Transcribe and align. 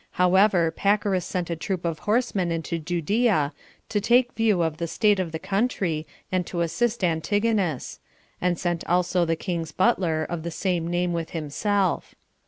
However, 0.13 0.71
Pacorus 0.75 1.27
sent 1.27 1.51
a 1.51 1.55
troop 1.55 1.85
of 1.85 1.99
horsemen 1.99 2.49
into 2.51 2.79
Judea, 2.79 3.53
to 3.89 4.01
take 4.01 4.31
a 4.31 4.33
view 4.33 4.63
of 4.63 4.77
the 4.77 4.87
state 4.87 5.19
of 5.19 5.31
the 5.31 5.37
country, 5.37 6.07
and 6.31 6.43
to 6.47 6.61
assist 6.61 7.03
Antigonus; 7.03 7.99
and 8.41 8.57
sent 8.57 8.83
also 8.89 9.25
the 9.25 9.35
king's 9.35 9.71
butler, 9.71 10.23
of 10.27 10.41
the 10.41 10.49
same 10.49 10.87
name 10.87 11.13
with 11.13 11.37
himself. 11.39 12.15